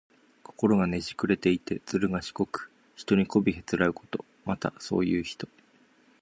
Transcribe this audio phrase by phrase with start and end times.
[0.43, 4.25] 心がねじくれていて、ずるがしこく、人にこびへつらうこと。
[4.45, 5.47] また、そういう人。